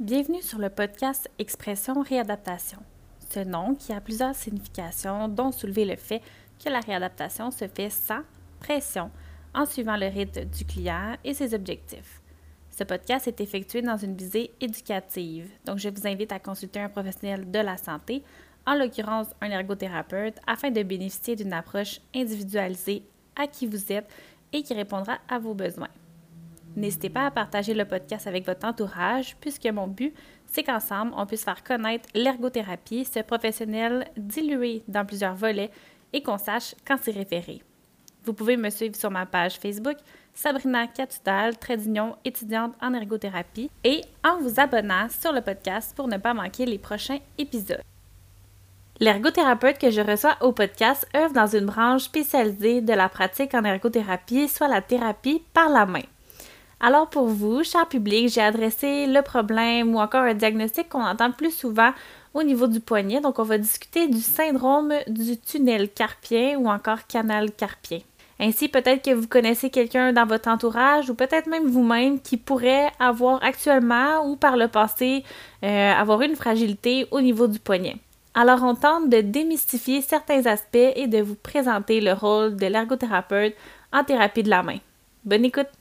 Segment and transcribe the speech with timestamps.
[0.00, 2.78] Bienvenue sur le podcast Expression Réadaptation.
[3.28, 6.22] Ce nom qui a plusieurs significations, dont soulever le fait
[6.58, 8.22] que la réadaptation se fait sans
[8.60, 9.10] pression,
[9.52, 12.22] en suivant le rythme du client et ses objectifs.
[12.70, 16.88] Ce podcast est effectué dans une visée éducative, donc je vous invite à consulter un
[16.88, 18.22] professionnel de la santé,
[18.66, 23.02] en l'occurrence un ergothérapeute, afin de bénéficier d'une approche individualisée
[23.36, 24.08] à qui vous êtes
[24.54, 25.90] et qui répondra à vos besoins.
[26.76, 30.14] N'hésitez pas à partager le podcast avec votre entourage, puisque mon but,
[30.46, 35.70] c'est qu'ensemble, on puisse faire connaître l'ergothérapie, ce professionnel dilué dans plusieurs volets,
[36.12, 37.62] et qu'on sache quand s'y référer.
[38.24, 39.96] Vous pouvez me suivre sur ma page Facebook,
[40.34, 41.78] Sabrina Catudal, trait
[42.24, 46.78] étudiante en ergothérapie, et en vous abonnant sur le podcast pour ne pas manquer les
[46.78, 47.82] prochains épisodes.
[49.00, 53.64] L'ergothérapeute que je reçois au podcast œuvre dans une branche spécialisée de la pratique en
[53.64, 56.02] ergothérapie, soit la thérapie par la main.
[56.82, 61.30] Alors pour vous, cher public, j'ai adressé le problème ou encore un diagnostic qu'on entend
[61.30, 61.92] plus souvent
[62.32, 63.20] au niveau du poignet.
[63.20, 67.98] Donc on va discuter du syndrome du tunnel carpien ou encore canal carpien.
[68.42, 72.90] Ainsi, peut-être que vous connaissez quelqu'un dans votre entourage ou peut-être même vous-même qui pourrait
[72.98, 75.24] avoir actuellement ou par le passé
[75.62, 77.96] euh, avoir une fragilité au niveau du poignet.
[78.32, 83.54] Alors, on tente de démystifier certains aspects et de vous présenter le rôle de l'ergothérapeute
[83.92, 84.78] en thérapie de la main.
[85.26, 85.79] Bonne écoute!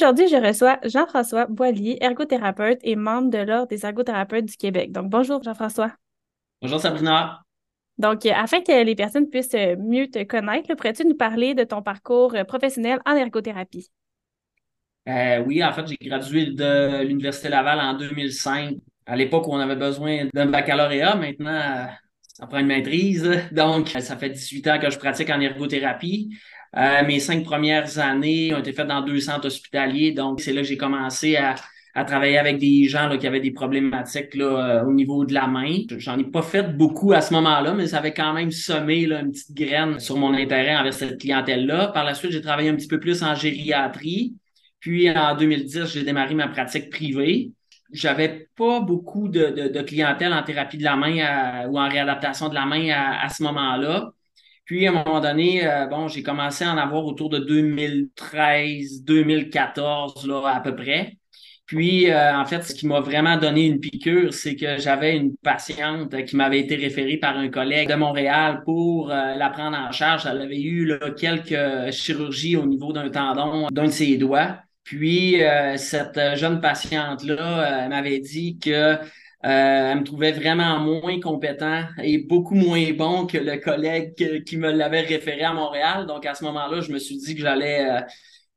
[0.00, 4.92] Aujourd'hui, je reçois Jean-François Boilier, ergothérapeute et membre de l'Ordre des ergothérapeutes du Québec.
[4.92, 5.90] Donc, bonjour Jean-François.
[6.62, 7.42] Bonjour Sabrina.
[7.98, 11.64] Donc, euh, afin que les personnes puissent euh, mieux te connaître, pourrais-tu nous parler de
[11.64, 13.88] ton parcours euh, professionnel en ergothérapie?
[15.44, 19.74] oui, en fait, j'ai gradué de l'Université Laval en 2005, à l'époque où on avait
[19.74, 21.16] besoin d'un baccalauréat.
[21.16, 21.88] Maintenant,
[22.22, 23.28] ça prend une maîtrise.
[23.50, 26.38] Donc, ça fait 18 ans que je pratique en ergothérapie.
[26.76, 30.12] Euh, mes cinq premières années ont été faites dans deux centres hospitaliers.
[30.12, 31.54] Donc, c'est là que j'ai commencé à,
[32.06, 35.78] travailler avec des gens qui avaient des problématiques euh, au niveau de la main.
[35.96, 39.32] J'en ai pas fait beaucoup à ce moment-là, mais ça avait quand même semé une
[39.32, 41.88] petite graine sur mon intérêt envers cette clientèle-là.
[41.88, 44.36] Par la suite, j'ai travaillé un petit peu plus en gériatrie.
[44.78, 47.50] Puis en 2010, j'ai démarré ma pratique privée.
[47.92, 52.64] J'avais pas beaucoup de, clientèle en thérapie de la main ou en réadaptation de la
[52.64, 54.12] main à ce moment-là.
[54.68, 59.02] Puis, à un moment donné, euh, bon, j'ai commencé à en avoir autour de 2013,
[59.02, 61.16] 2014, là, à peu près.
[61.64, 65.34] Puis, euh, en fait, ce qui m'a vraiment donné une piqûre, c'est que j'avais une
[65.38, 69.90] patiente qui m'avait été référée par un collègue de Montréal pour euh, la prendre en
[69.90, 70.26] charge.
[70.26, 74.58] Elle avait eu là, quelques chirurgies au niveau d'un tendon d'un de ses doigts.
[74.84, 75.36] Puis,
[75.76, 78.96] cette jeune patiente-là m'avait dit que
[79.44, 84.56] euh, elle me trouvait vraiment moins compétent et beaucoup moins bon que le collègue qui
[84.56, 86.06] me l'avait référé à Montréal.
[86.06, 88.00] Donc, à ce moment-là, je me suis dit que j'allais euh,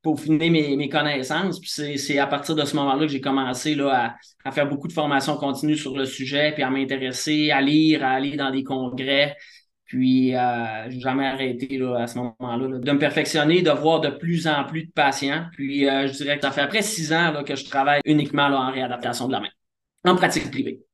[0.01, 1.59] peaufiner mes, mes connaissances.
[1.59, 1.69] Puis
[1.99, 4.93] c'est à partir de ce moment-là que j'ai commencé là, à, à, faire beaucoup de
[4.93, 9.35] formations continues sur le sujet, puis à m'intéresser, à lire, à aller dans des congrès.
[9.85, 14.09] Puis, euh, j'ai jamais arrêté là, à ce moment-là de me perfectionner, de voir de
[14.09, 15.45] plus en plus de patients.
[15.51, 18.47] Puis, euh, je dirais que ça fait après six ans là, que je travaille uniquement
[18.47, 19.49] là, en réadaptation de la main
[20.03, 20.85] en pratique privée.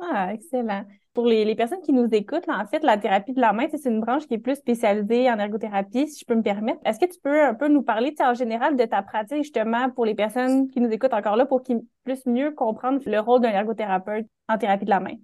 [0.00, 0.84] Ah, excellent.
[1.14, 4.00] Pour les, personnes qui nous écoutent, en fait, la thérapie de la main, c'est une
[4.00, 6.80] branche qui est plus spécialisée en ergothérapie, si je peux me permettre.
[6.84, 10.06] Est-ce que tu peux un peu nous parler en général de ta pratique, justement, pour
[10.06, 13.50] les personnes qui nous écoutent encore là, pour qu'ils puissent mieux comprendre le rôle d'un
[13.50, 15.16] ergothérapeute en thérapie de la main?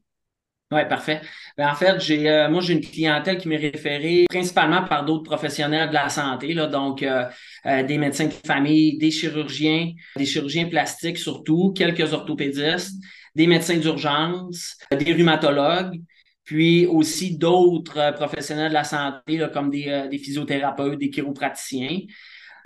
[0.71, 1.23] Oui, parfait.
[1.56, 5.23] Ben, en fait, j'ai euh, moi j'ai une clientèle qui m'est référée principalement par d'autres
[5.23, 7.25] professionnels de la santé, là, donc euh,
[7.65, 13.03] euh, des médecins de famille, des chirurgiens, des chirurgiens plastiques surtout, quelques orthopédistes,
[13.34, 16.03] des médecins d'urgence, des rhumatologues,
[16.45, 22.00] puis aussi d'autres professionnels de la santé, là, comme des, des physiothérapeutes, des chiropraticiens.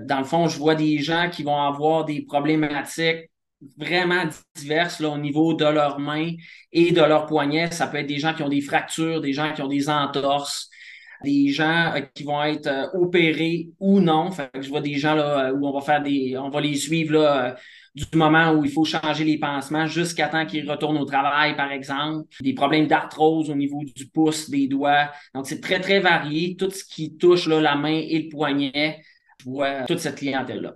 [0.01, 3.31] Dans le fond, je vois des gens qui vont avoir des problématiques
[3.77, 4.25] vraiment
[4.55, 6.33] diverses là, au niveau de leurs mains
[6.73, 7.71] et de leurs poignets.
[7.71, 10.69] Ça peut être des gens qui ont des fractures, des gens qui ont des entorses,
[11.23, 14.31] des gens euh, qui vont être euh, opérés ou non.
[14.61, 16.37] Je vois des gens là, euh, où on va faire des.
[16.37, 17.57] on va les suivre là,
[17.95, 21.71] du moment où il faut changer les pansements jusqu'à temps qu'ils retournent au travail, par
[21.71, 22.27] exemple.
[22.41, 25.11] Des problèmes d'arthrose au niveau du pouce, des doigts.
[25.35, 26.57] Donc, c'est très, très varié.
[26.57, 29.03] Tout ce qui touche là, la main et le poignet,
[29.41, 30.75] je vois toute cette clientèle-là.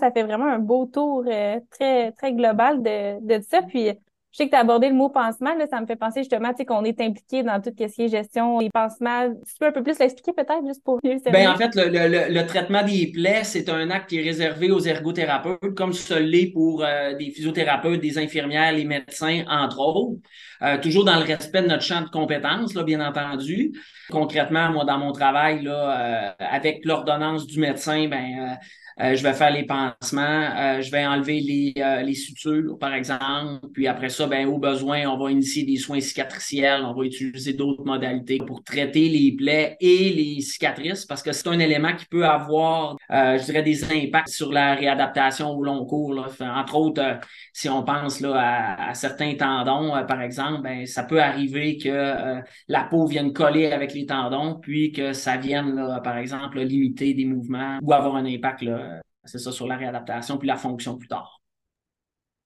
[0.00, 3.62] Ça fait vraiment un beau tour euh, très, très global de, de ça.
[3.62, 3.90] Puis
[4.34, 6.52] Je sais que tu as abordé le mot pansement, là, ça me fait penser justement
[6.52, 9.32] qu'on est impliqué dans tout ce qui est gestion des pansements.
[9.32, 12.34] Tu peux un peu plus l'expliquer peut-être, juste pour mieux ben, En fait, le, le,
[12.34, 16.50] le, traitement des plaies, c'est un acte qui est réservé aux ergothérapeutes, comme ce l'est
[16.52, 20.20] pour euh, des physiothérapeutes, des infirmières, les médecins, entre autres.
[20.62, 23.70] Euh, toujours dans le respect de notre champ de compétences, là, bien entendu.
[24.10, 28.58] Concrètement, moi, dans mon travail, là, euh, avec l'ordonnance du médecin, ben,
[28.98, 33.66] je vais faire les pansements, euh, je vais enlever les, euh, les, sutures, par exemple.
[33.72, 37.54] Puis après ça, ben, au besoin, on va initier des soins cicatriciels, on va utiliser
[37.54, 42.06] d'autres modalités pour traiter les plaies et les cicatrices parce que c'est un élément qui
[42.06, 46.14] peut avoir, je dirais, des impacts sur la réadaptation au long cours.
[46.14, 46.26] Là.
[46.56, 47.18] Entre autres,
[47.52, 52.40] si on pense là, à, à certains tendons, par exemple, ben, ça peut arriver que
[52.68, 57.14] la peau vienne coller avec les tendons, puis que ça vienne, là, par exemple, limiter
[57.14, 58.83] des mouvements ou avoir un impact là, euh,
[59.24, 61.40] c'est ça, sur la réadaptation puis la fonction plus tard.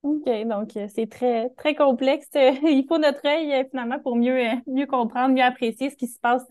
[0.05, 2.29] OK, donc euh, c'est très, très complexe.
[2.35, 6.21] Il faut notre œil euh, finalement pour mieux, mieux comprendre, mieux apprécier ce qui se
[6.21, 6.47] passe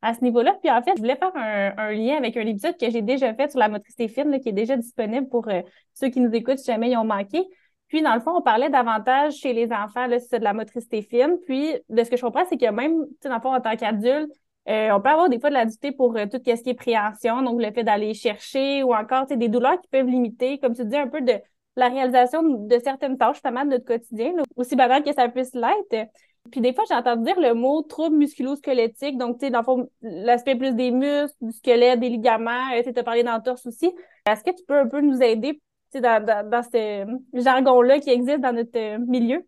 [0.00, 0.56] à ce niveau-là.
[0.62, 3.50] Puis en fait, je voulais faire un, lien avec un épisode que j'ai déjà fait
[3.50, 5.48] sur la motricité fine, qui est déjà disponible pour
[5.92, 7.42] ceux qui nous écoutent si jamais ils ont manqué.
[7.88, 11.36] Puis, dans le fond, on parlait davantage chez les enfants, c'est de la motricité fine.
[11.46, 14.32] Puis, de ce que je comprends, c'est que même, dans le fond, en tant qu'adulte,
[14.68, 16.74] euh, on peut avoir des fois de la difficulté pour euh, tout ce qui est
[16.74, 20.84] préhension, donc le fait d'aller chercher ou encore des douleurs qui peuvent limiter, comme tu
[20.84, 21.34] dis, un peu de
[21.76, 26.08] la réalisation de certaines tâches, justement, de notre quotidien, aussi banal que ça puisse l'être.
[26.50, 29.64] Puis des fois, j'ai entendu dire le mot trouble musculo-squelettique, donc tu sais, dans le
[29.64, 33.92] fond, l'aspect plus des muscles, du squelette, des ligaments, euh, tu as parlé d'entorse aussi.
[34.26, 35.60] Est-ce que tu peux un peu nous aider
[35.94, 39.44] dans, dans, dans ce jargon-là qui existe dans notre milieu?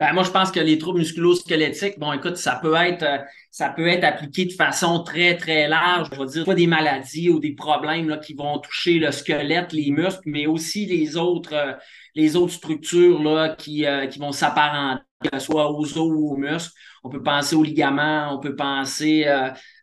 [0.00, 3.18] Ben, moi, je pense que les troubles musculo-squelettiques, bon, écoute, ça peut être, euh,
[3.50, 6.08] ça peut être appliqué de façon très, très large.
[6.14, 9.74] Je veux dire, pas des maladies ou des problèmes là, qui vont toucher le squelette,
[9.74, 11.74] les muscles, mais aussi les autres, euh,
[12.14, 15.02] les autres structures là, qui, euh, qui vont s'apparenter,
[15.38, 16.72] soit aux os ou aux muscles.
[17.04, 19.26] On peut penser aux ligaments, on peut penser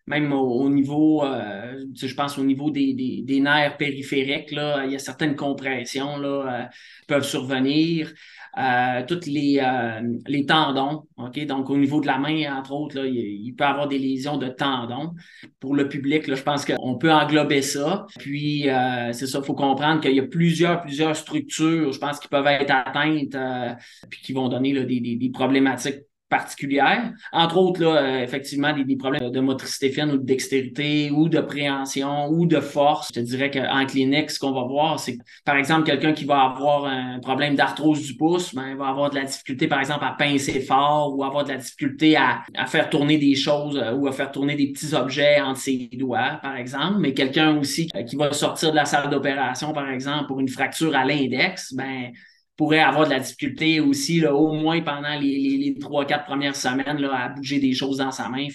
[0.07, 4.95] même au, niveau, je pense au niveau des, des, des, nerfs périphériques, là, il y
[4.95, 6.69] a certaines compressions là,
[7.01, 8.13] qui peuvent survenir
[8.57, 11.03] euh, tous les, euh, les tendons.
[11.17, 11.45] ok?
[11.45, 14.37] Donc, au niveau de la main, entre autres, là, il, peut y avoir des lésions
[14.37, 15.13] de tendons.
[15.59, 18.05] Pour le public, là, je pense qu'on peut englober ça.
[18.17, 22.19] Puis, euh, c'est ça, il faut comprendre qu'il y a plusieurs, plusieurs structures, je pense,
[22.19, 23.73] qui peuvent être atteintes euh,
[24.09, 27.13] puis qui vont donner là, des, des, des problématiques particulières.
[27.31, 31.29] Entre autres, là, euh, effectivement, des, des, problèmes de motricité fine ou de dextérité ou
[31.29, 33.09] de préhension ou de force.
[33.13, 36.41] Je te dirais qu'en clinique, ce qu'on va voir, c'est par exemple, quelqu'un qui va
[36.41, 40.11] avoir un problème d'arthrose du pouce, ben, va avoir de la difficulté, par exemple, à
[40.11, 44.07] pincer fort ou avoir de la difficulté à, à faire tourner des choses euh, ou
[44.07, 46.97] à faire tourner des petits objets entre ses doigts, par exemple.
[46.99, 50.49] Mais quelqu'un aussi euh, qui va sortir de la salle d'opération, par exemple, pour une
[50.49, 52.11] fracture à l'index, ben,
[52.57, 56.99] pourrait avoir de la difficulté aussi, là, au moins pendant les trois, quatre premières semaines,
[56.99, 58.47] là, à bouger des choses dans sa main.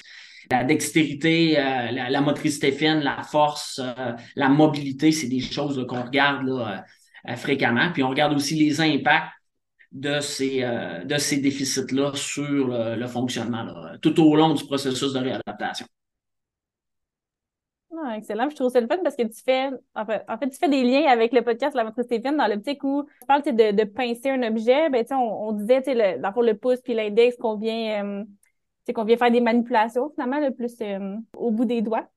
[0.50, 6.02] La dextérité, euh, la, motricité fine, la force, euh, la mobilité, c'est des choses qu'on
[6.02, 7.90] regarde euh, fréquemment.
[7.92, 9.32] Puis on regarde aussi les impacts
[9.92, 10.62] de ces,
[11.04, 13.66] de ces déficits-là sur le, fonctionnement
[14.00, 15.86] tout au long du processus de réadaptation.
[18.04, 18.50] Ah, excellent.
[18.50, 21.06] Je trouve ça le fun parce que tu fais, en fait, tu fais des liens
[21.06, 24.90] avec le podcast La Ventre Stéphane dans l'optique où tu parles de, pincer un objet.
[24.90, 28.24] Ben, on, on disait, le, dans le, pouce puis l'index qu'on vient, euh,
[29.04, 32.08] vient faire des manipulations finalement, le plus euh, au bout des doigts.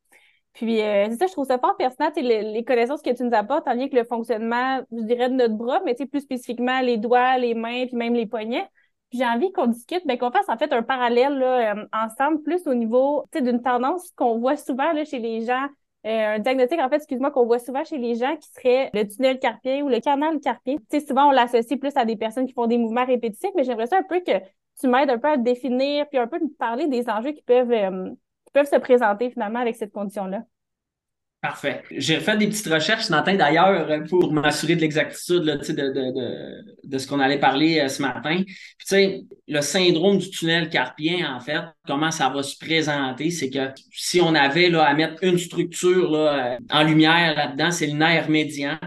[0.53, 3.35] Puis, euh, c'est ça, je trouve ça fort pertinent, les, les connaissances que tu nous
[3.35, 6.97] apportes en lien avec le fonctionnement, je dirais, de notre bras, mais plus spécifiquement les
[6.97, 8.67] doigts, les mains, puis même les poignets
[9.11, 12.67] j'ai envie qu'on discute, ben, qu'on fasse en fait un parallèle là, euh, ensemble, plus
[12.67, 15.67] au niveau d'une tendance qu'on voit souvent là, chez les gens.
[16.05, 19.07] Euh, un diagnostic, en fait, excuse-moi, qu'on voit souvent chez les gens qui serait le
[19.07, 20.75] tunnel carpien ou le canal carpien.
[20.91, 23.87] Sais, souvent, on l'associe plus à des personnes qui font des mouvements répétitifs, mais j'aimerais
[23.87, 24.33] ça un peu que
[24.79, 27.71] tu m'aides un peu à définir, puis un peu de parler des enjeux qui peuvent,
[27.71, 28.09] euh,
[28.45, 30.43] qui peuvent se présenter finalement avec cette condition-là.
[31.45, 31.83] Parfait.
[31.91, 36.97] J'ai fait des petites recherches ce matin d'ailleurs pour m'assurer de l'exactitude de, de, de,
[36.97, 38.41] ce qu'on allait parler euh, ce matin.
[39.47, 44.19] Le syndrome du tunnel carpien, en fait, comment ça va se présenter, c'est que si
[44.21, 48.27] on avait là, à mettre une structure là, euh, en lumière là-dedans, c'est le nerf
[48.27, 48.79] médian.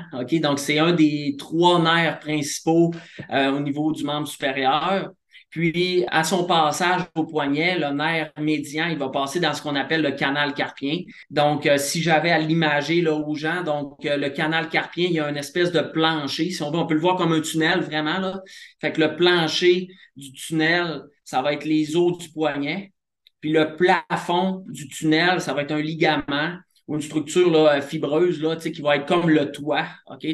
[0.42, 2.92] Donc, c'est un des trois nerfs principaux
[3.32, 5.12] euh, au niveau du membre supérieur.
[5.50, 9.76] Puis, à son passage au poignet, le nerf médian, il va passer dans ce qu'on
[9.76, 11.00] appelle le canal carpien.
[11.30, 15.14] Donc, euh, si j'avais à l'imager là aux gens, donc euh, le canal carpien, il
[15.14, 16.50] y a une espèce de plancher.
[16.50, 18.42] Si on veut, on peut le voir comme un tunnel vraiment là.
[18.80, 22.92] Fait que le plancher du tunnel, ça va être les os du poignet.
[23.40, 26.56] Puis le plafond du tunnel, ça va être un ligament
[26.88, 29.84] ou une structure là, fibreuse là, qui va être comme le toit.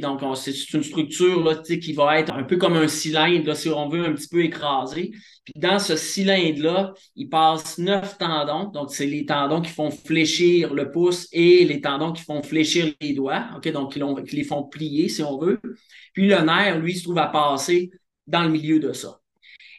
[0.00, 3.88] Donc, c'est une structure là, qui va être un peu comme un cylindre, si on
[3.88, 5.10] veut, un petit peu écrasé.
[5.44, 8.70] Puis dans ce cylindre-là, il passe neuf tendons.
[8.70, 12.94] Donc, c'est les tendons qui font fléchir le pouce et les tendons qui font fléchir
[13.00, 13.44] les doigts.
[13.64, 15.60] Donc, qui, qui les font plier, si on veut.
[16.12, 17.90] Puis le nerf, lui, se trouve à passer
[18.28, 19.20] dans le milieu de ça.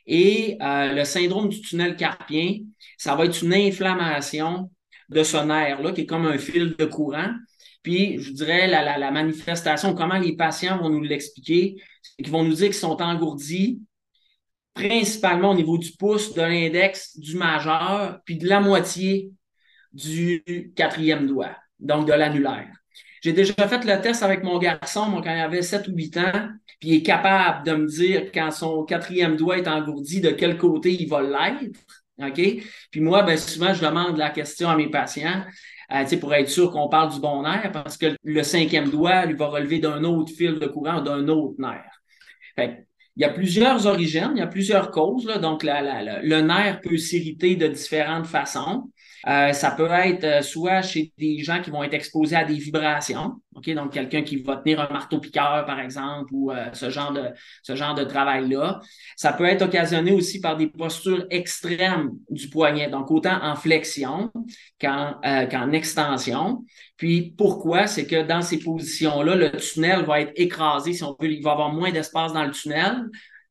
[0.05, 2.59] Et euh, le syndrome du tunnel carpien,
[2.97, 4.69] ça va être une inflammation
[5.09, 7.31] de ce nerf-là, qui est comme un fil de courant.
[7.83, 12.43] Puis, je dirais, la, la, manifestation, comment les patients vont nous l'expliquer, c'est qu'ils vont
[12.43, 13.81] nous dire qu'ils sont engourdis,
[14.73, 19.31] principalement au niveau du pouce, de l'index, du majeur, puis de la moitié
[19.93, 22.67] du quatrième doigt, donc de l'annulaire.
[23.21, 26.17] J'ai déjà fait le test avec mon garçon, moi, quand il avait 7 ou 8
[26.17, 30.29] ans, puis il est capable de me dire quand son quatrième doigt est engourdi, de
[30.29, 31.79] quel côté il va l'être.
[32.19, 32.41] OK?
[32.91, 35.43] Puis moi, ben, souvent, je demande la question à mes patients
[35.91, 39.35] euh, pour être sûr qu'on parle du bon nerf, parce que le cinquième doigt, lui,
[39.35, 41.91] va relever d'un autre fil de courant, d'un autre nerf.
[42.57, 45.25] Il y a plusieurs origines, il y a plusieurs causes.
[45.25, 48.89] Là, donc, le nerf peut s'irriter de différentes façons.
[49.27, 52.53] Euh, ça peut être euh, soit chez des gens qui vont être exposés à des
[52.53, 56.91] vibrations, ok, donc quelqu'un qui va tenir un marteau piqueur par exemple ou euh, ce
[56.91, 57.29] genre de
[57.63, 58.79] ce genre de travail là.
[59.15, 64.31] Ça peut être occasionné aussi par des postures extrêmes du poignet, donc autant en flexion
[64.79, 66.63] qu'en qu'en extension.
[66.95, 67.87] Puis pourquoi?
[67.87, 71.41] C'est que dans ces positions là, le tunnel va être écrasé, si on veut, il
[71.41, 73.05] va avoir moins d'espace dans le tunnel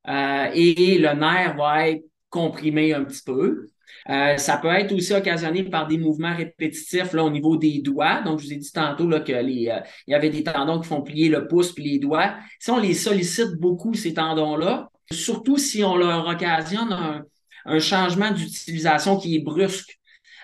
[0.06, 2.04] et le nerf va être
[2.34, 3.68] comprimé un petit peu.
[4.10, 8.22] Euh, ça peut être aussi occasionné par des mouvements répétitifs là, au niveau des doigts.
[8.22, 11.28] Donc, je vous ai dit tantôt là, euh, y avait des tendons qui font plier
[11.28, 12.34] le pouce puis les doigts.
[12.58, 19.16] Si on les sollicite beaucoup, ces tendons-là, surtout si on leur occasionne un, changement d'utilisation
[19.16, 19.98] qui est brusque,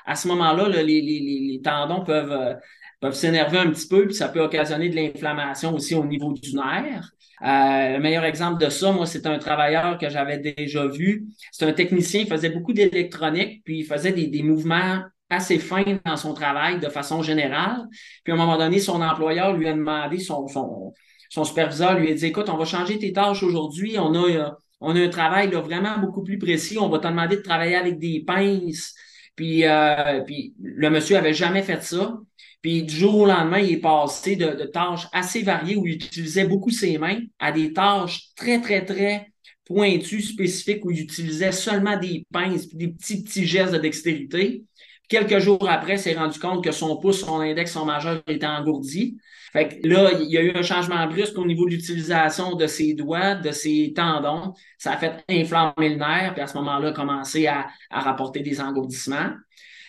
[0.06, 2.54] à ce moment-là, les, tendons peuvent, euh,
[3.00, 6.54] peuvent s'énerver un petit peu, puis ça peut occasionner de l'inflammation aussi au niveau du
[6.54, 7.10] nerf.
[7.42, 11.26] Euh, le meilleur exemple de ça, moi, c'est un travailleur que j'avais déjà vu.
[11.52, 16.16] C'est un technicien, il faisait beaucoup d'électronique, puis il faisait des, mouvements assez fins dans
[16.16, 17.86] son travail de façon générale.
[18.24, 20.92] Puis à un moment donné, son employeur lui a demandé, son, son,
[21.30, 24.50] son superviseur lui a dit, écoute, on va changer tes tâches aujourd'hui, on a, euh,
[24.80, 27.76] on a un travail là, vraiment beaucoup plus précis, on va te demander de travailler
[27.76, 28.94] avec des pinces.
[29.40, 32.20] Puis, euh, puis le monsieur avait jamais fait ça.
[32.60, 36.44] Puis du jour au lendemain, il est passé de, tâches assez variées où il utilisait
[36.44, 39.32] beaucoup ses mains à des tâches très, très, très
[39.64, 44.62] pointues, spécifiques, où il utilisait seulement des pinces, des petits, petits gestes de dextérité.
[45.10, 49.18] Quelques jours après, s'est rendu compte que son pouce, son index, son majeur étaient engourdis.
[49.52, 52.68] Fait que là, il y a eu un changement brusque au niveau de l'utilisation de
[52.68, 54.54] ses doigts, de ses tendons.
[54.78, 59.30] Ça a fait inflammer le nerf, puis à ce moment-là, commencer à, rapporter des engourdissements.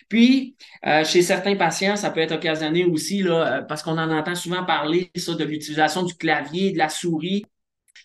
[0.08, 4.10] Puis, euh, chez certains patients, ça peut être occasionné aussi, là, euh, parce qu'on en
[4.10, 7.44] entend souvent parler ça, de l'utilisation du clavier, de la souris.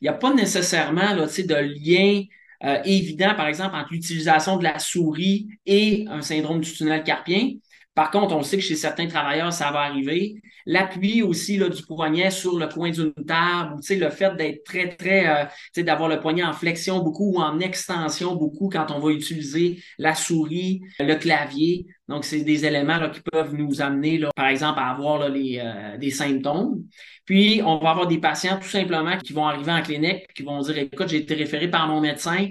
[0.02, 2.22] Il n'y a pas nécessairement de lien
[2.64, 7.52] euh, évident, par exemple, entre l'utilisation de la souris et un syndrome du tunnel carpien.
[7.98, 10.36] Par contre, on sait que chez certains travailleurs, ça va arriver.
[10.68, 14.96] L'appui aussi là, du poignet sur le coin d'une table, ou le fait d'être très,
[14.96, 19.10] très, euh, d'avoir le poignet en flexion beaucoup ou en extension beaucoup quand on va
[19.10, 21.88] utiliser la souris, le clavier.
[22.08, 25.30] Donc, c'est des éléments là, qui peuvent nous amener, là, par exemple, à avoir là,
[25.30, 26.84] euh, des symptômes.
[27.26, 30.62] Puis, on va avoir des patients tout simplement qui vont arriver en clinique, qui vont
[30.62, 32.48] dire, écoute, j'ai été référé par mon médecin,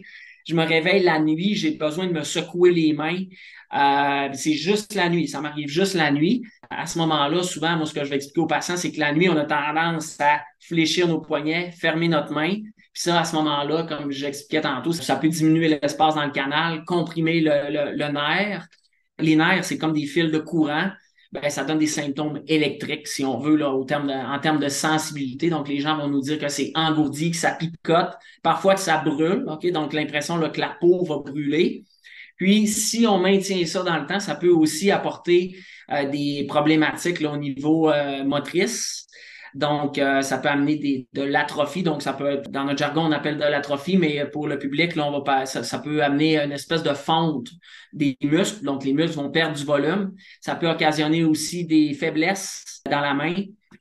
[0.46, 3.18] je me réveille la nuit, j'ai besoin de me secouer les mains.
[3.74, 6.42] Euh, c'est juste la nuit, ça m'arrive juste la nuit.
[6.70, 9.12] À ce moment-là, souvent, moi, ce que je vais expliquer aux patients, c'est que la
[9.12, 12.54] nuit, on a tendance à fléchir nos poignets, fermer notre main.
[12.92, 16.84] Puis ça, à ce moment-là, comme j'expliquais tantôt, ça peut diminuer l'espace dans le canal,
[16.84, 18.66] comprimer le, nerf.
[19.18, 20.90] Les nerfs, c'est comme des fils de courant.
[21.32, 25.50] Ben, ça donne des symptômes électriques, si on veut, là, en termes de sensibilité.
[25.50, 28.98] Donc, les gens vont nous dire que c'est engourdi, que ça picote, parfois que ça
[28.98, 29.44] brûle.
[29.44, 31.84] Donc, l'impression que la peau va brûler.
[32.36, 35.56] Puis, si on maintient ça dans le temps, ça peut aussi apporter
[35.90, 39.06] euh, des problématiques là, au niveau euh, motrice.
[39.54, 41.82] Donc, euh, ça peut amener des, de l'atrophie.
[41.82, 44.94] Donc, ça peut être, dans notre jargon, on appelle de l'atrophie, mais pour le public,
[44.96, 47.48] là, on va pas, ça, ça, peut amener une espèce de fonte
[47.94, 48.64] des muscles.
[48.64, 50.12] Donc, les muscles vont perdre du volume.
[50.42, 53.34] Ça peut occasionner aussi des faiblesses dans la main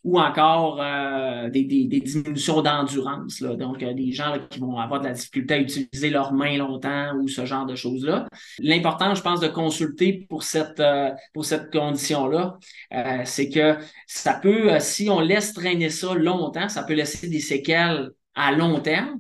[0.06, 3.42] ou encore euh, des, diminutions d'endurance.
[3.42, 7.16] Donc, euh, des gens qui vont avoir de la difficulté à utiliser leurs mains longtemps
[7.20, 8.28] ou ce genre de choses-là.
[8.60, 12.60] L'important, je pense, de consulter pour cette, euh, pour cette condition-là,
[13.26, 18.12] c'est que ça peut, si on laisse traîner ça longtemps, ça peut laisser des séquelles
[18.36, 19.18] à long terme.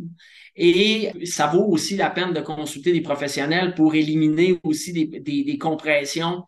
[0.55, 5.43] Et ça vaut aussi la peine de consulter des professionnels pour éliminer aussi des, des,
[5.43, 6.43] des compressions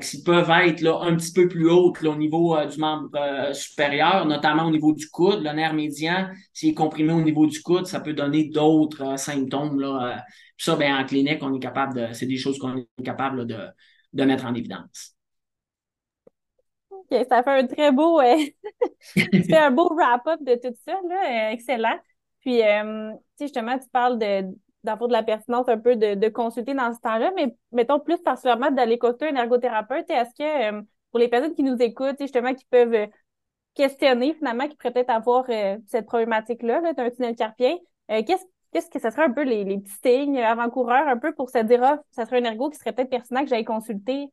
[0.00, 3.52] qui peuvent être là, un petit peu plus hautes au niveau euh, du membre euh,
[3.52, 5.42] supérieur, notamment au niveau du coude.
[5.42, 9.80] Le nerf médian, s'il est comprimé au niveau du coude, ça peut donner d'autres symptômes.
[9.80, 10.24] Là.
[10.58, 12.12] ça, ben, en clinique, on est capable de.
[12.12, 13.58] C'est des choses qu'on est capable de,
[14.12, 15.16] de mettre en évidence.
[16.90, 18.20] OK, ça fait un très beau,
[19.50, 21.52] un beau wrap-up de tout ça, là.
[21.52, 21.98] excellent.
[22.40, 22.60] Puis,
[23.38, 27.32] justement, tu parles de, d'avoir de la pertinence un peu de, consulter dans ce temps-là,
[27.36, 30.08] mais mettons plus particulièrement d'aller consulter un ergothérapeute.
[30.10, 33.06] Est-ce que euh, pour les personnes qui nous écoutent, justement, qui peuvent euh,
[33.74, 37.76] questionner finalement, qui pourraient peut-être avoir euh, cette problématique-là d'un tunnel carpien,
[38.08, 41.58] qu'est-ce qu'est-ce que ce serait un peu les, petits signes avant-coureurs un peu pour se
[41.58, 44.28] dire, ah, ça serait un ergo qui serait peut-être pertinent que j'aille consulter?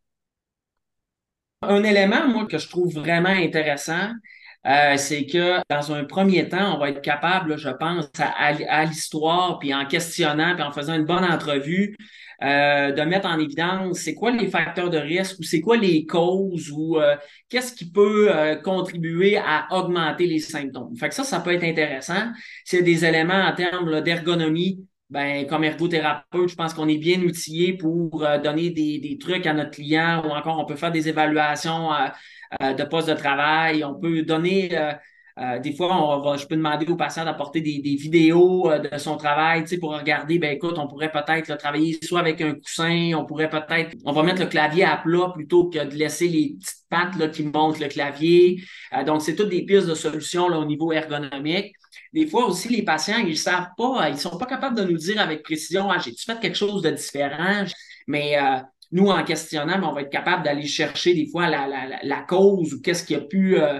[1.64, 4.12] Un élément, moi, que je trouve vraiment intéressant,
[4.68, 9.60] euh, c'est que dans un premier temps, on va être capable, je pense, à, l'histoire,
[9.60, 11.96] puis en questionnant, puis en faisant une bonne entrevue,
[12.44, 16.06] euh, de mettre en évidence c'est quoi les facteurs de risque ou c'est quoi les
[16.06, 17.16] causes ou euh,
[17.50, 18.30] qu'est-ce qui peut
[18.64, 20.96] contribuer à augmenter les symptômes.
[20.98, 22.32] Fait que ça, ça peut être intéressant.
[22.64, 24.86] C'est des éléments en termes d'ergonomie.
[25.10, 29.54] Ben, comme ergothérapeute, je pense qu'on est bien outillé pour donner des, des, trucs à
[29.54, 31.92] notre client ou encore on peut faire des évaluations
[32.62, 33.84] euh, de poste de travail.
[33.84, 34.94] On peut donner, euh,
[35.38, 39.18] euh, des fois, on va, je peux demander au patient d'apporter des, vidéos de son
[39.18, 43.50] travail, pour regarder, ben écoute, on pourrait peut-être travailler soit avec un coussin, on pourrait
[43.50, 47.18] peut-être, on va mettre le clavier à plat plutôt que de laisser les petites pattes
[47.18, 48.64] là, qui montent le clavier.
[49.06, 51.74] donc, c'est toutes des pistes de solutions là, au niveau ergonomique.
[52.14, 55.20] Des fois aussi, les patients, ils savent pas, ils sont pas capables de nous dire
[55.22, 57.66] avec précision, ah, j'ai-tu fait quelque chose de différent?
[58.08, 58.38] Mais
[58.92, 63.04] nous, en questionnant, on va être capable d'aller chercher des fois la, cause ou qu'est-ce
[63.04, 63.80] qui a pu euh,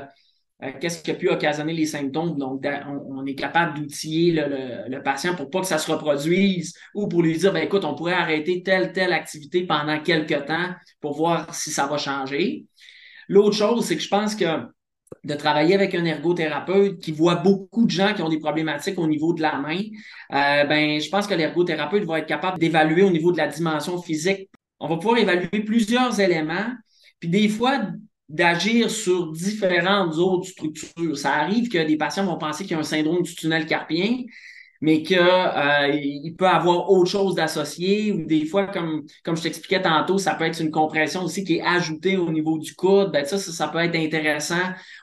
[0.64, 2.38] euh, qu'est-ce qui a pu occasionner les symptômes.
[2.38, 7.22] Donc, on, est capable d'outiller le, patient pour pas que ça se reproduise ou pour
[7.22, 11.54] lui dire, ben écoute, on pourrait arrêter telle, telle activité pendant quelques temps pour voir
[11.54, 12.66] si ça va changer.
[13.30, 14.46] L'autre chose, c'est que je pense que
[15.24, 19.08] de travailler avec un ergothérapeute qui voit beaucoup de gens qui ont des problématiques au
[19.08, 23.12] niveau de la main, euh, ben, je pense que l'ergothérapeute va être capable d'évaluer au
[23.12, 24.50] niveau de la dimension physique
[24.80, 26.72] on va pouvoir évaluer plusieurs éléments,
[27.20, 27.82] puis des fois
[28.30, 31.18] d'agir sur différentes autres structures.
[31.18, 34.24] Ça arrive que des patients vont penser qu'il y a un syndrome du tunnel carpien,
[34.82, 39.82] mais qu'il euh, peut avoir autre chose d'associé ou des fois, comme, comme je t'expliquais
[39.82, 43.12] tantôt, ça peut être une compression aussi qui est ajoutée au niveau du coude.
[43.12, 44.56] Ben, ça, ça, peut être intéressant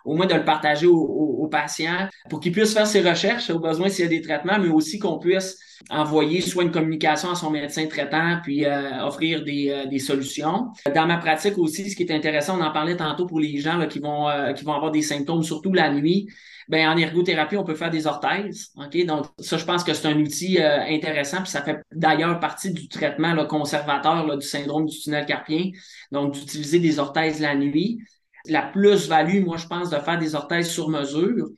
[0.04, 3.88] au moins de le partager aux, patients pour qu'ils puissent faire ses recherches au besoin
[3.88, 5.58] s'il y a des traitements, mais aussi qu'on puisse
[5.90, 10.68] envoyer soit une communication à son médecin traitant puis euh, offrir des, euh, des, solutions.
[10.94, 13.76] Dans ma pratique aussi, ce qui est intéressant, on en parlait tantôt pour les gens
[13.76, 16.28] là, qui, vont, euh, qui vont avoir des symptômes, surtout la nuit.
[16.68, 18.70] Ben, en ergothérapie, on peut faire des orthèses.
[19.06, 22.88] Donc, ça, je pense que c'est un outil intéressant, puis ça fait d'ailleurs partie du
[22.88, 25.70] traitement conservateur du syndrome du tunnel carpien.
[26.10, 27.98] Donc, d'utiliser des orthèses la nuit.
[28.46, 31.48] La plus-value, moi, je pense, de faire des orthèses sur mesure,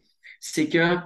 [0.41, 0.97] c'est que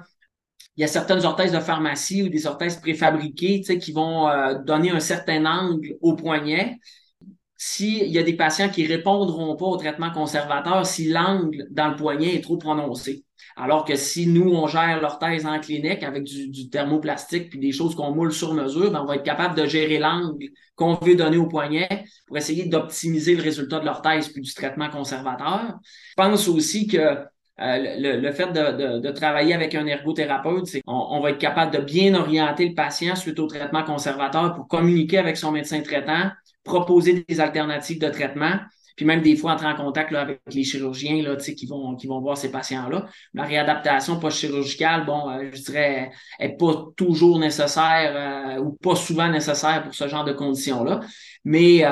[0.77, 4.91] il y a certaines orthèses de pharmacie ou des orthèses préfabriquées qui vont euh, donner
[4.91, 6.79] un certain angle au poignet.
[7.57, 11.97] S'il y a des patients qui répondront pas au traitement conservateur, si l'angle dans le
[11.97, 13.25] poignet est trop prononcé.
[13.61, 17.95] Alors que si nous, on gère l'orthèse en clinique avec du, thermoplastique puis des choses
[17.95, 20.47] qu'on moule sur mesure, ben, on va être capable de gérer l'angle
[20.77, 24.89] qu'on veut donner au poignet pour essayer d'optimiser le résultat de l'orthèse puis du traitement
[24.89, 25.79] conservateur.
[25.85, 27.19] Je pense aussi que euh,
[27.59, 32.15] le, fait de, travailler avec un ergothérapeute, c'est qu'on on va être capable de bien
[32.15, 36.31] orienter le patient suite au traitement conservateur pour communiquer avec son médecin traitant,
[36.65, 38.55] proposer des alternatives de traitement,
[39.01, 42.21] puis même des fois entrer en contact avec les chirurgiens là, qui, vont, qui vont
[42.21, 43.07] voir ces patients-là.
[43.33, 49.29] La réadaptation post-chirurgicale, bon, euh, je dirais, n'est pas toujours nécessaire euh, ou pas souvent
[49.29, 51.01] nécessaire pour ce genre de conditions-là.
[51.45, 51.83] Mais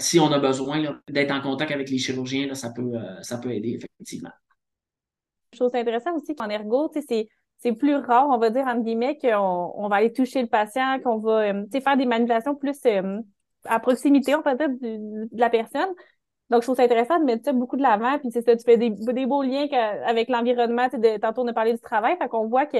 [0.00, 3.52] si on a besoin d'être en contact avec les chirurgiens, là, ça, peut, ça peut
[3.52, 4.32] aider effectivement
[5.56, 9.72] chose intéressante aussi qu'en ergo, c'est c'est plus rare, on va dire, entre guillemets, qu'on
[9.76, 13.18] on va aller toucher le patient, qu'on va euh, faire des manipulations plus euh,
[13.64, 15.88] à proximité, de la personne.
[16.50, 18.18] Donc, je trouve ça intéressant de mettre ça beaucoup de l'avant.
[18.18, 19.66] Puis, c'est ça, tu fais des, des beaux liens
[20.06, 20.86] avec l'environnement.
[20.92, 22.16] De, tantôt, on a parlé du travail.
[22.18, 22.78] Fait qu'on voit que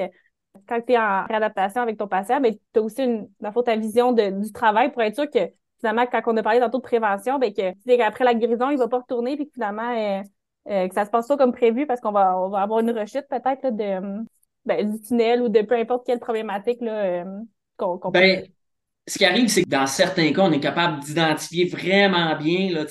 [0.69, 3.77] quand tu es en réadaptation avec ton patient, ben, tu as aussi une, dans ta
[3.77, 5.51] vision de, du travail pour être sûr que,
[5.81, 8.89] finalement, quand on a parlé tantôt de prévention, ben, que après la guérison, il va
[8.89, 9.37] pas retourner.
[9.37, 10.23] Puis, finalement, euh,
[10.69, 12.91] euh, que ça se passe pas comme prévu parce qu'on va, on va avoir une
[12.91, 14.25] rechute peut-être de,
[14.65, 17.25] ben, du tunnel ou de peu importe quelle problématique là, euh,
[17.77, 18.47] qu'on ben,
[19.09, 22.85] Ce qui arrive, c'est que dans certains cas, on est capable d'identifier vraiment bien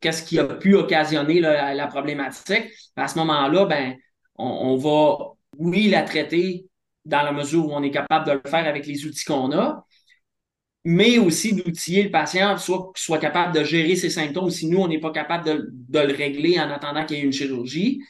[0.00, 2.70] qu'est-ce qui a pu occasionner la, problématique.
[2.94, 3.96] À ce moment-là, ben,
[4.36, 6.66] on, va, oui, la traiter
[7.04, 9.84] dans la mesure où on est capable de le faire avec les outils qu'on a,
[10.84, 14.88] mais aussi d'outiller le patient, soit soit capable de gérer ses symptômes si nous, on
[14.88, 18.00] n'est pas capable de, le régler en attendant qu'il y ait une chirurgie.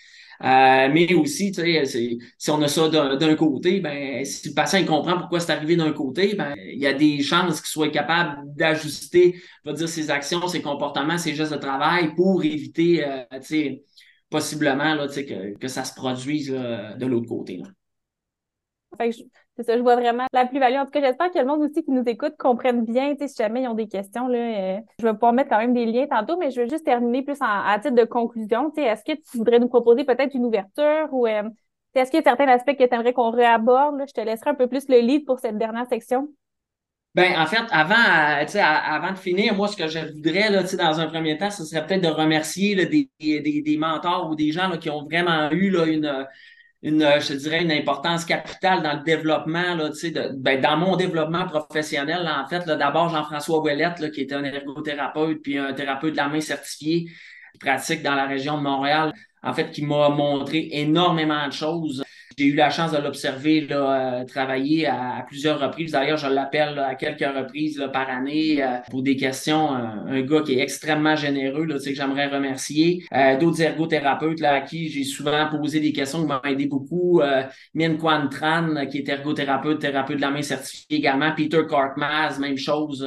[0.42, 4.84] Euh, mais aussi, tu sais, si on a ça d'un côté, ben, si le patient
[4.84, 8.54] comprend pourquoi c'est arrivé d'un côté, ben, il y a des chances qu'il soit capable
[8.54, 13.42] d'ajuster, va dire, ses actions, ses comportements, ses gestes de travail pour éviter, euh, tu
[13.42, 13.84] sais,
[14.30, 17.56] possiblement là, que, que ça se produise là, de l'autre côté.
[17.58, 17.66] Là.
[19.58, 20.76] C'est ça, je vois vraiment la plus-value.
[20.76, 23.62] En tout cas, j'espère que le monde aussi qui nous écoute comprenne bien, si jamais
[23.62, 26.36] ils ont des questions, là, euh, je vais pouvoir mettre quand même des liens tantôt,
[26.36, 28.72] mais je veux juste terminer plus en, à titre de conclusion.
[28.76, 31.42] Est-ce que tu voudrais nous proposer peut-être une ouverture ou euh,
[31.94, 33.98] est-ce qu'il y a certains aspects que tu aimerais qu'on réaborde?
[33.98, 34.04] Là?
[34.06, 36.28] Je te laisserai un peu plus le lead pour cette dernière section.
[37.16, 41.00] Ben, en fait, avant, euh, avant de finir, moi, ce que je voudrais, là, dans
[41.00, 44.70] un premier temps, ce serait peut-être de remercier des, des, des, mentors ou des gens
[44.78, 46.26] qui ont vraiment eu là, une,
[46.82, 50.96] une, euh, je dirais, une importance capitale dans le développement, là, de, ben, dans mon
[50.96, 52.28] développement professionnel.
[52.28, 56.28] en fait, d'abord Jean-François Ouellette, là, qui était un ergothérapeute, puis un thérapeute de la
[56.28, 57.06] main certifié,
[57.60, 59.12] pratique dans la région de Montréal,
[59.42, 62.04] en fait, qui m'a montré énormément de choses.
[62.38, 65.90] J'ai eu la chance de l'observer là, euh, travailler à, plusieurs reprises.
[65.90, 69.70] D'ailleurs, je l'appelle à quelques reprises là, par année euh, pour des questions.
[69.70, 73.04] un gars qui est extrêmement généreux, là, que j'aimerais remercier.
[73.12, 77.20] Euh, d'autres ergothérapeutes là, à qui j'ai souvent posé des questions qui m'ont aidé beaucoup.
[77.74, 81.32] Min Quan Tran, qui est ergothérapeute, thérapeute de la main certifié également.
[81.34, 83.04] Peter Cartmaz, même chose,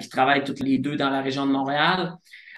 [0.00, 2.14] qui travaille toutes les deux dans la région de Montréal.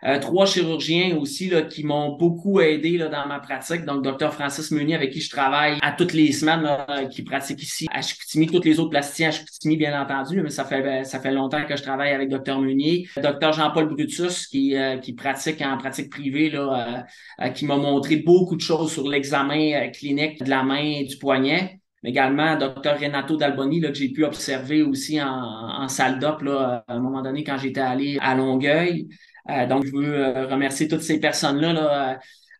[0.06, 3.84] Euh, trois chirurgiens aussi qui m'ont beaucoup aidé dans ma pratique.
[3.84, 6.68] Donc, docteur Francis Meunier, avec qui je travaille à toutes les semaines,
[7.10, 10.64] qui pratique ici à Chicoutimi, toutes les autres plasticiens à Chicoutimi, bien entendu, mais ça
[10.64, 13.08] fait ça fait longtemps que je travaille avec docteur Meunier.
[13.20, 18.56] Docteur Jean-Paul Brutus, qui, euh, qui pratique en pratique privée, euh, qui m'a montré beaucoup
[18.56, 23.80] de choses sur l'examen clinique de la main et du poignet également docteur Renato Dalboni,
[23.80, 27.80] que j'ai pu observer aussi en, en salle d'op à un moment donné quand j'étais
[27.80, 29.08] allé à Longueuil.
[29.50, 31.72] Euh, donc, je veux euh, remercier toutes ces personnes-là.
[31.72, 32.12] Là.
[32.12, 32.16] Euh,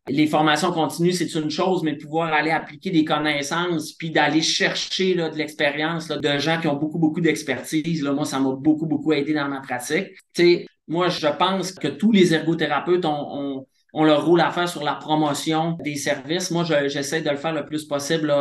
[0.09, 5.15] les formations continues, c'est une chose, mais pouvoir aller appliquer des connaissances, puis d'aller chercher
[5.15, 9.13] là, de l'expérience de gens qui ont beaucoup, beaucoup d'expertise, moi, ça m'a beaucoup, beaucoup
[9.13, 10.11] aidé dans ma pratique.
[10.33, 14.51] Tu sais, moi, je pense que tous les ergothérapeutes ont, ont ont leur rôle à
[14.51, 16.51] faire sur la promotion des services.
[16.51, 18.33] Moi, j'essaie de le faire le plus possible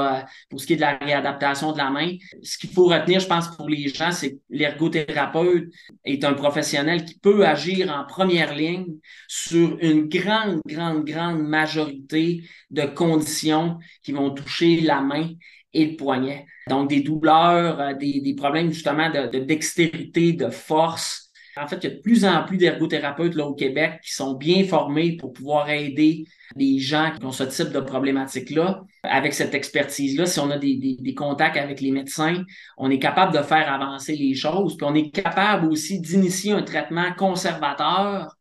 [0.50, 2.12] pour ce qui est de la réadaptation de la main.
[2.44, 5.70] Ce qu'il faut retenir, je pense, pour les gens, c'est que l'ergothérapeute
[6.04, 8.98] est un professionnel qui peut agir en première ligne
[9.30, 15.30] sur une grande, grande, grande majorité de conditions qui vont toucher la main
[15.72, 16.48] et le poignet.
[16.68, 21.25] Donc, des douleurs, euh, des, problèmes justement de dextérité, de force,
[21.58, 24.66] en fait, il y a de plus en plus d'ergothérapeutes au Québec qui sont bien
[24.66, 28.84] formés pour pouvoir aider les gens qui ont ce type de problématique-là.
[29.04, 32.44] Avec cette expertise-là, si on a des, contacts avec les médecins,
[32.78, 36.64] on est capable de faire avancer les choses, puis on est capable aussi d'initier un
[36.64, 38.36] traitement conservateur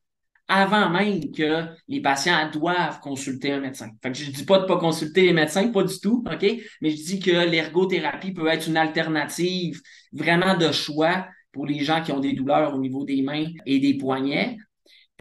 [0.47, 3.89] avant même que les patients doivent consulter un médecin.
[4.03, 6.47] Fait je dis pas de pas consulter les médecins, pas du tout, OK?
[6.83, 9.81] Mais je dis que l'ergothérapie peut être une alternative
[10.13, 13.79] vraiment de choix pour les gens qui ont des douleurs au niveau des mains et
[13.79, 14.59] des poignets.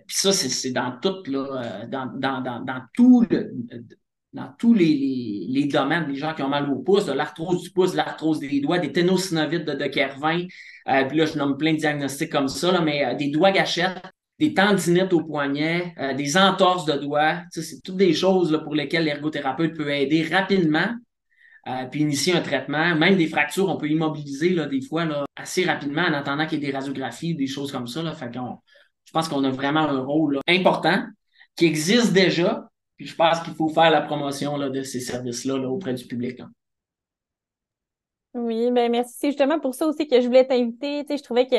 [0.06, 2.82] Puis ça, c'est dans tout, là, euh, dans, dans, dans, dans
[3.30, 3.54] le,
[4.34, 7.94] dans tous les, domaines, les gens qui ont mal au pouce, de l'arthrose du pouce,
[7.94, 10.48] l'arthrose des doigts, des ténosynovites de, de Kervin,
[10.90, 13.52] euh, puis là, je nomme plein de diagnostics comme ça, là, mais euh, des doigts
[13.52, 14.02] gâchettes,
[14.40, 19.06] des tendinites au poignet, des entorses de doigts, c'est toutes des choses là, pour lesquelles
[19.06, 20.90] l'ergothérapeute peut aider rapidement
[21.68, 22.96] euh, puis initier un traitement.
[22.96, 26.62] Même des fractures, on peut immobiliser là, des fois là, assez rapidement en attendant qu'il
[26.62, 28.04] y ait des radiographies, des choses comme ça.
[28.04, 28.14] Là.
[28.14, 31.04] Fait je pense qu'on a vraiment un rôle important
[31.56, 32.70] qui existe déjà.
[32.98, 36.06] Puis je pense qu'il faut faire la promotion là, de ces services-là là, auprès du
[36.06, 36.42] public.
[38.34, 39.14] Oui, ben merci.
[39.20, 41.02] C'est justement pour ça aussi que je voulais t'inviter.
[41.02, 41.56] Tu sais, je trouvais que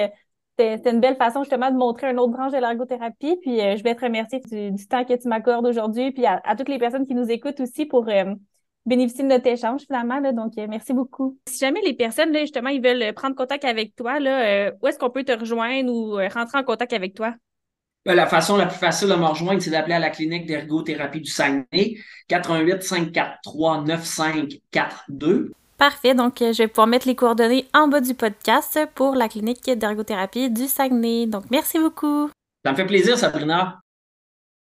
[0.58, 3.36] c'était une belle façon justement de montrer une autre branche de l'ergothérapie.
[3.42, 6.68] Puis euh, je voulais te remercier du, temps que tu m'accordes aujourd'hui, puis à, toutes
[6.68, 8.34] les personnes qui nous écoutent aussi pour euh,
[8.86, 10.20] bénéficier de notre échange finalement.
[10.20, 11.38] Là, donc, euh, merci beaucoup.
[11.48, 14.86] Si jamais les personnes, là, justement, ils veulent prendre contact avec toi, là, euh, où
[14.86, 17.34] est-ce qu'on peut te rejoindre ou euh, rentrer en contact avec toi?
[18.04, 21.20] Ben, la façon la plus facile de me rejoindre, c'est d'appeler à la clinique d'ergothérapie
[21.20, 21.96] du Saguenay,
[22.28, 25.52] 88 543 9542.
[25.78, 26.14] Parfait.
[26.14, 30.50] Donc, je vais pouvoir mettre les coordonnées en bas du podcast pour la clinique d'ergothérapie
[30.50, 31.26] du Saguenay.
[31.26, 32.30] Donc, merci beaucoup.
[32.64, 33.83] Ça me fait plaisir, Sabrina.